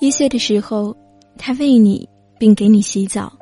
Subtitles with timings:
[0.00, 0.96] 一岁的时候，
[1.36, 3.32] 他喂你并给你洗澡，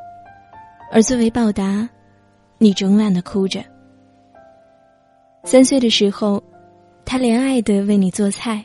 [0.91, 1.87] 而作为报答，
[2.57, 3.63] 你整晚的哭着。
[5.45, 6.43] 三岁的时候，
[7.05, 8.65] 他怜爱的为你做菜，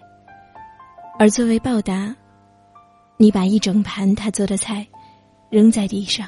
[1.19, 2.15] 而作为报答，
[3.17, 4.87] 你把一整盘他做的菜
[5.49, 6.25] 扔在地上。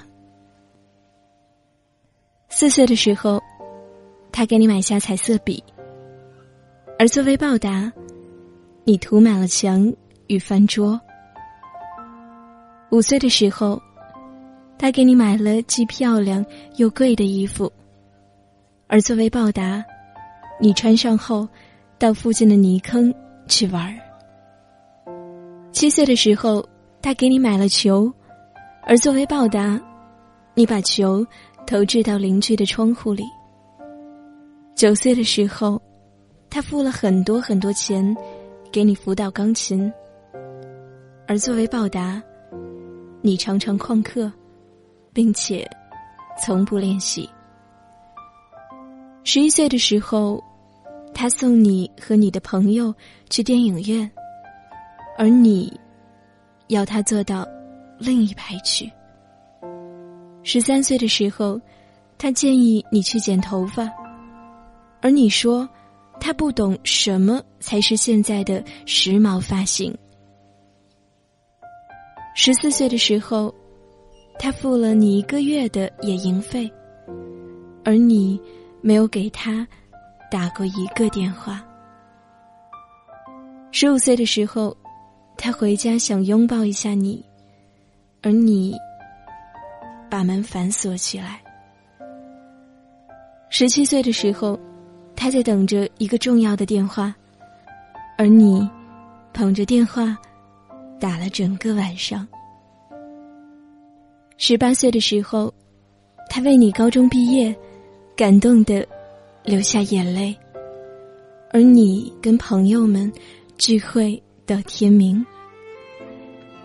[2.50, 3.42] 四岁的时候，
[4.34, 5.64] 他给你买下彩色笔，
[7.00, 7.90] 而作为报答，
[8.84, 9.92] 你涂满了墙
[10.28, 11.00] 与饭桌。
[12.94, 13.82] 五岁的时候，
[14.78, 17.74] 他给你买了既漂亮又贵的衣服，
[18.86, 19.84] 而作为报答，
[20.62, 21.48] 你穿上后
[21.98, 23.12] 到附近的泥坑
[23.48, 23.98] 去玩儿。
[25.72, 26.64] 七岁的时候，
[27.02, 28.14] 他给你买了球，
[28.84, 29.82] 而作为报答，
[30.54, 31.26] 你把球
[31.66, 33.24] 投掷到邻居的窗户里。
[34.76, 35.82] 九岁的时候，
[36.48, 38.16] 他付了很多很多钱
[38.72, 39.92] 给你辅导钢琴，
[41.28, 42.22] 而作为报答。
[43.26, 44.30] 你常常旷课，
[45.14, 45.66] 并且
[46.46, 47.28] 从不练习。
[49.24, 50.44] 十一岁的时候，
[51.14, 52.94] 他送你和你的朋友
[53.30, 54.12] 去电影院，
[55.18, 55.72] 而你
[56.68, 57.48] 要他坐到
[57.98, 58.92] 另一排去。
[60.44, 61.58] 十三岁的时候，
[62.18, 63.90] 他建议你去剪头发，
[65.02, 65.68] 而你说
[66.20, 69.98] 他不懂什么才是现在的时髦发型。
[72.36, 73.54] 十四岁的时候，
[74.40, 76.70] 他付了你一个月的野营费，
[77.86, 78.42] 而你
[78.82, 79.66] 没有给他
[80.32, 81.64] 打过一个电话。
[83.72, 84.76] 十五岁的时候，
[85.38, 87.24] 他回家想拥抱一下你，
[88.22, 88.76] 而你
[90.10, 91.40] 把门反锁起来。
[93.50, 94.60] 十七岁的时候，
[95.16, 97.14] 他在等着一个重要的电话，
[98.18, 98.68] 而你
[99.34, 100.18] 捧着电话。
[101.04, 102.26] 打了整个晚上。
[104.38, 105.54] 十八岁的时候，
[106.30, 107.54] 他为你高中毕业
[108.16, 108.88] 感动的
[109.44, 110.34] 流下眼泪，
[111.52, 113.12] 而你跟朋友们
[113.58, 115.22] 聚会到天明。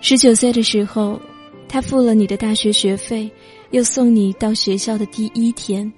[0.01, 1.21] 十九岁的时候，
[1.69, 3.29] 他付了你的大学学费，
[3.73, 5.93] 又送你到学校的第一天。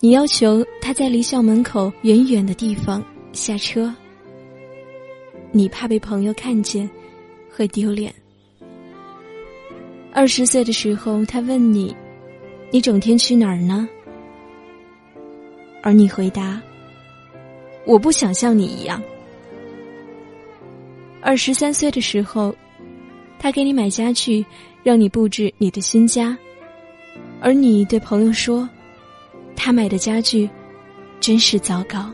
[0.00, 3.94] 你要求他在离校门口远远的地方下车，
[5.52, 6.88] 你怕被朋友看见。
[7.58, 8.14] 会丢脸。
[10.12, 11.94] 二十岁的时候，他问你
[12.70, 13.88] ：“你整天去哪儿呢？”
[15.82, 16.62] 而你回答
[17.84, 19.02] ：“我不想像你一样。”
[21.20, 22.54] 二十三岁的时候，
[23.40, 24.46] 他给你买家具，
[24.84, 26.38] 让你布置你的新家，
[27.40, 28.70] 而你对朋友说
[29.56, 30.48] ：“他买的家具
[31.18, 32.08] 真是糟糕。”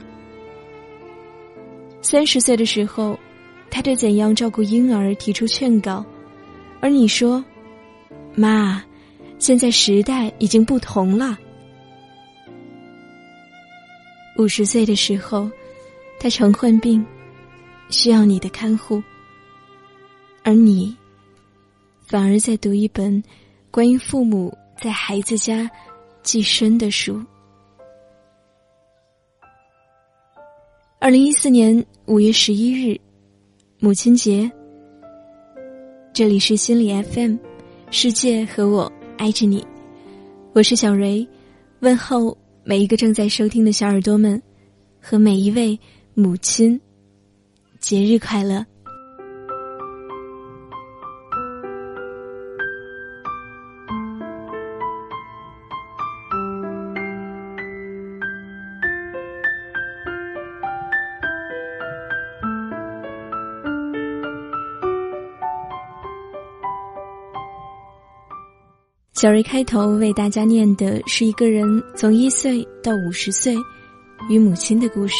[2.00, 3.18] 三十岁的时候。
[3.74, 6.06] 他对怎样照顾婴儿提出劝告，
[6.80, 7.44] 而你说
[8.36, 8.80] ：“妈，
[9.40, 11.36] 现在时代已经不同了。”
[14.38, 15.50] 五十岁的时候，
[16.20, 17.04] 他常患病，
[17.90, 19.02] 需要你的看护，
[20.44, 20.96] 而你
[22.06, 23.20] 反而在读一本
[23.72, 25.68] 关于父母在孩子家
[26.22, 27.20] 寄生的书。
[31.00, 32.96] 二零一四年五月十一日。
[33.84, 34.50] 母亲节，
[36.14, 37.36] 这里是心理 FM，
[37.90, 39.62] 世界和我爱着你，
[40.54, 41.28] 我是小蕊，
[41.80, 42.34] 问候
[42.64, 44.42] 每一个正在收听的小耳朵们，
[45.02, 45.78] 和每一位
[46.14, 46.80] 母亲，
[47.78, 48.64] 节日快乐。
[69.24, 73.56] 小瑞开头为大家念的是一个人从一岁到五十岁
[74.28, 75.14] 与母亲的故事。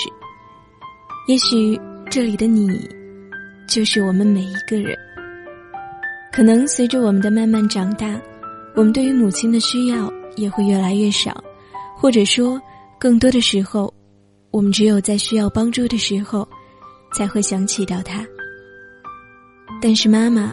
[1.27, 1.81] 也许
[2.11, 2.87] 这里的你，
[3.67, 4.95] 就是我们每一个人。
[6.31, 8.21] 可能随着我们的慢慢长大，
[8.75, 11.43] 我们对于母亲的需要也会越来越少，
[11.97, 12.61] 或者说，
[13.01, 13.91] 更多的时候，
[14.51, 16.47] 我们只有在需要帮助的时候，
[17.15, 18.23] 才会想起到她。
[19.81, 20.53] 但是妈妈，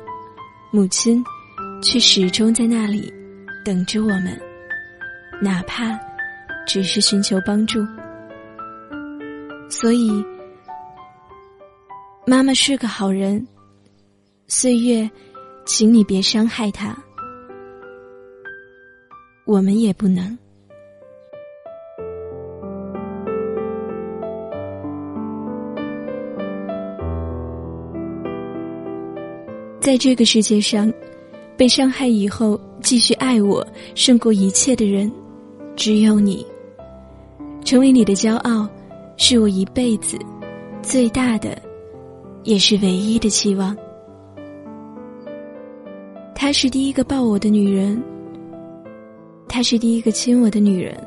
[0.72, 1.22] 母亲，
[1.84, 3.12] 却始终在那里。
[3.64, 4.40] 等着我们，
[5.42, 6.00] 哪怕
[6.66, 7.86] 只是寻求帮助。
[9.70, 10.12] 所以，
[12.26, 13.46] 妈妈是个好人。
[14.48, 15.10] 岁月，
[15.66, 16.96] 请你别伤害她。
[19.46, 20.38] 我们也不能。
[29.80, 30.92] 在这个世界上，
[31.58, 35.12] 被伤害以后继续爱我胜过一切的人，
[35.76, 36.46] 只有你。
[37.64, 38.68] 成为你的骄傲，
[39.18, 40.18] 是我一辈子
[40.82, 41.56] 最大的，
[42.44, 43.78] 也是唯一的期望。
[46.34, 48.02] 她是第一个抱我的女人，
[49.48, 50.98] 她是第一个亲我的女人，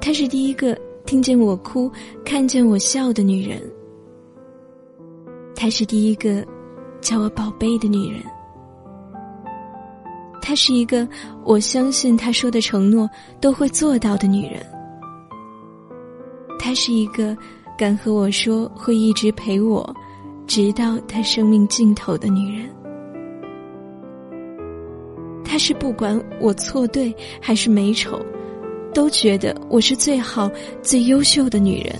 [0.00, 1.90] 她是第一个听见我哭、
[2.24, 3.60] 看见我笑的女人，
[5.54, 6.46] 她是第一个
[7.00, 8.22] 叫我宝贝的女人，
[10.42, 11.08] 她是一个
[11.44, 13.08] 我相信她说的承诺
[13.40, 14.60] 都会做到的女人。
[16.58, 17.34] 她是一个
[17.78, 19.94] 敢和我说会一直陪我，
[20.46, 22.68] 直到她生命尽头的女人。
[25.44, 28.20] 她是不管我错对还是美丑，
[28.92, 30.50] 都觉得我是最好、
[30.82, 31.94] 最优秀的女人。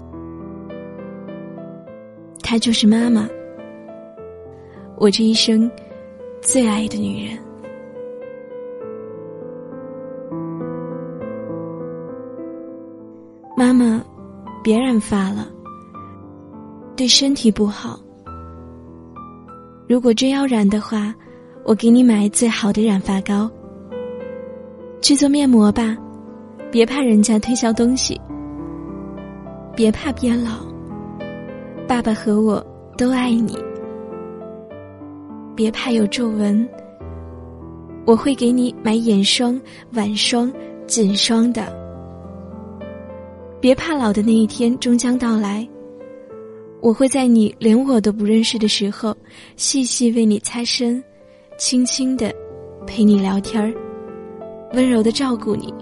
[2.42, 3.28] 她就是妈妈，
[4.96, 5.70] 我这一生
[6.40, 7.38] 最爱的女人。
[13.62, 14.02] 妈妈。
[14.60, 15.46] 别染发了，
[16.96, 17.98] 对身体不好。
[19.88, 21.14] 如果真要染的话，
[21.64, 23.48] 我给你买最好的染发膏。
[25.00, 25.96] 去做面膜吧，
[26.72, 28.20] 别怕人家推销东西，
[29.76, 30.50] 别怕变老。
[31.86, 32.64] 爸爸和我
[32.96, 33.56] 都爱你，
[35.54, 36.68] 别怕有皱纹，
[38.06, 39.60] 我会给你买眼霜、
[39.92, 40.52] 晚霜、
[40.86, 41.81] 紧霜的。
[43.62, 45.64] 别怕老的那一天终将到来，
[46.80, 49.16] 我会在你连我都不认识的时候，
[49.54, 51.00] 细细为你擦身，
[51.56, 52.34] 轻轻的
[52.88, 53.72] 陪你聊天儿，
[54.74, 55.72] 温柔的照顾你，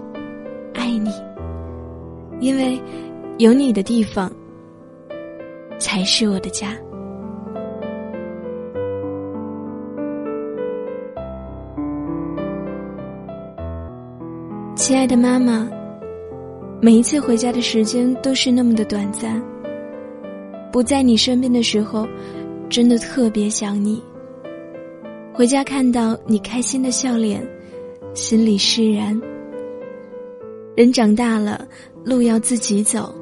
[0.75, 1.09] 爱你，
[2.39, 2.79] 因为
[3.39, 4.31] 有你的地方
[5.79, 6.77] 才是我的家。
[14.75, 15.80] 亲爱的妈妈。
[16.83, 19.39] 每一次回家的时间都是那么的短暂。
[20.71, 22.07] 不在你身边的时候，
[22.71, 24.01] 真的特别想你。
[25.31, 27.47] 回家看到你开心的笑脸，
[28.15, 29.21] 心里释然。
[30.75, 31.67] 人长大了，
[32.03, 33.13] 路要自己走，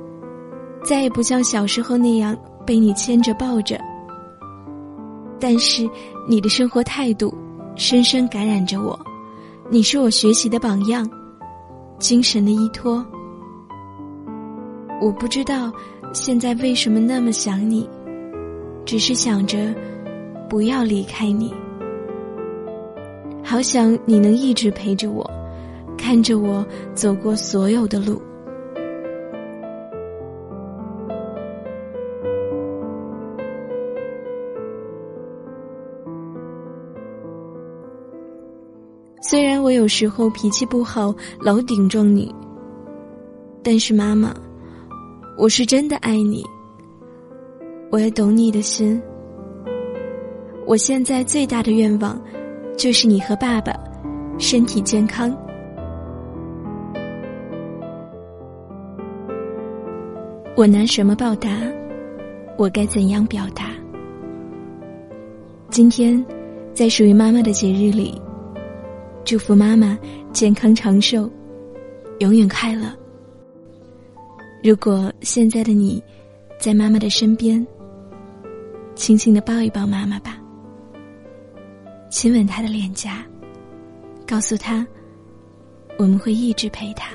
[0.81, 3.77] 再也不像小时候那样被你牵着抱着。
[5.37, 5.85] 但是
[6.29, 7.33] 你的生活态度，
[7.75, 8.97] 深深感染着我。
[9.69, 11.09] 你是我学习的榜样，
[11.97, 13.05] 精神的依托。
[15.01, 15.71] 我不知道
[16.13, 17.89] 现在为什么那么想你，
[18.85, 19.73] 只是想着
[20.49, 21.53] 不要离开你。
[23.43, 25.27] 好想你能一直陪着我，
[25.97, 28.21] 看着我走过所有的路。
[39.21, 42.33] 虽然我有时候脾气不好，老顶撞你，
[43.63, 44.33] 但是妈妈。
[45.39, 46.45] 我是真的爱你，
[47.89, 49.01] 我也懂你的心。
[50.67, 52.21] 我现在最大的愿望，
[52.77, 53.73] 就是你和爸爸
[54.37, 55.33] 身体健康。
[60.57, 61.49] 我拿什么报答？
[62.57, 63.71] 我该怎样表达？
[65.69, 66.21] 今天，
[66.73, 68.21] 在属于妈妈的节日里，
[69.23, 69.97] 祝福妈妈
[70.33, 71.31] 健康长寿，
[72.19, 72.98] 永远快乐。
[74.61, 76.03] 如果现在的你，
[76.59, 77.65] 在妈妈的身边，
[78.93, 80.37] 轻轻的抱一抱妈妈吧，
[82.09, 83.23] 亲吻她的脸颊，
[84.27, 84.85] 告诉她，
[85.97, 87.13] 我们会一直陪她。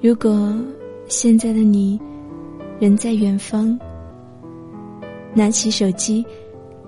[0.00, 0.52] 如果
[1.06, 2.00] 现在的你，
[2.80, 3.78] 人在远方，
[5.32, 6.26] 拿起手机，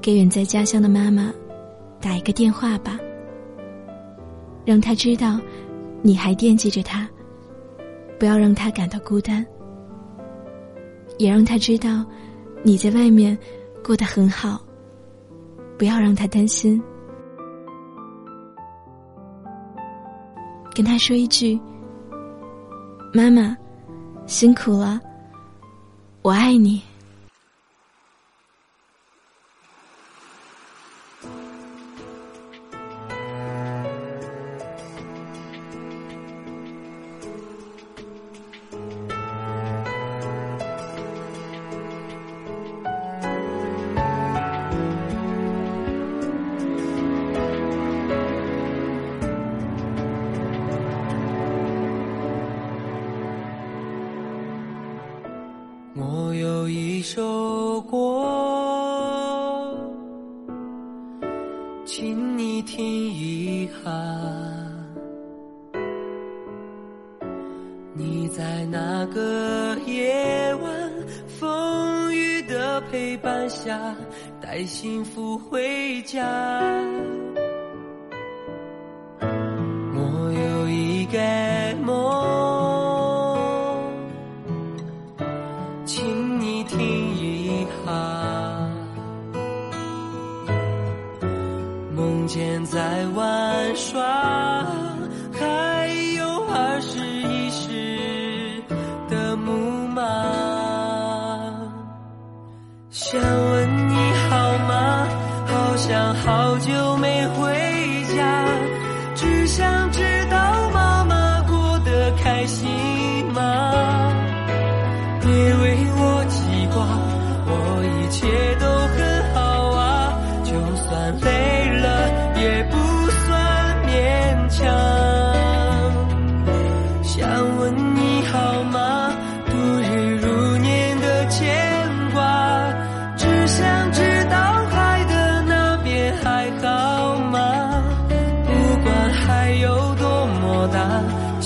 [0.00, 1.32] 给远在家乡的妈妈
[2.00, 2.98] 打一个电话吧，
[4.64, 5.38] 让她知道。
[6.06, 7.08] 你还惦记着他，
[8.18, 9.42] 不要让他感到孤单，
[11.16, 12.04] 也让他知道
[12.62, 13.36] 你在外面
[13.82, 14.60] 过得很好，
[15.78, 16.80] 不要让他担心。
[20.74, 21.58] 跟他说一句
[23.14, 23.56] ：“妈妈，
[24.26, 25.00] 辛苦了，
[26.20, 26.82] 我爱你。”
[68.64, 70.90] 在那个夜晚，
[71.38, 73.78] 风雨的陪伴下，
[74.40, 76.24] 带幸福回家。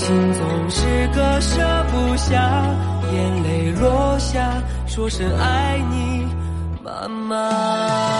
[0.08, 2.40] 心总是割舍不下，
[3.12, 4.54] 眼泪落下，
[4.86, 6.26] 说声爱你，
[6.82, 8.17] 妈妈。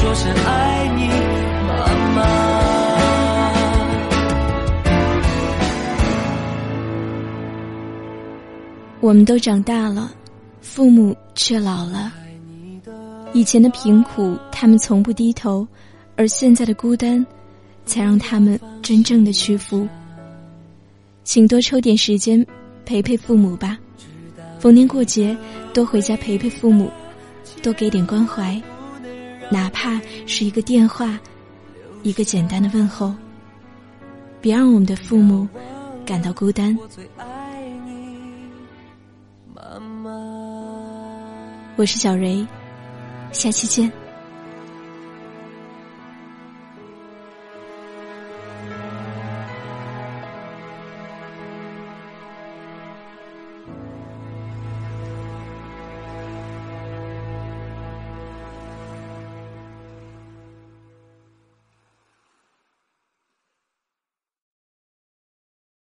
[0.00, 1.08] 说声爱你，
[1.66, 1.72] 妈
[2.14, 2.22] 妈。
[9.00, 10.12] 我们都长大了，
[10.60, 12.12] 父母却老了。
[13.32, 15.66] 以前的贫苦，他们从不低头；
[16.14, 17.26] 而现在的孤单，
[17.84, 19.84] 才让他们真正的屈服。
[21.24, 22.46] 请多抽点时间
[22.86, 23.76] 陪陪父母吧，
[24.60, 25.36] 逢年过节
[25.74, 26.88] 多回家陪陪父母，
[27.60, 28.62] 多给点关怀，
[29.50, 31.18] 哪怕是一个电话，
[32.02, 33.14] 一个简单的问候。
[34.40, 35.48] 别让我们的父母
[36.06, 36.76] 感到孤单。
[41.76, 42.46] 我是小蕊，
[43.32, 43.90] 下期见。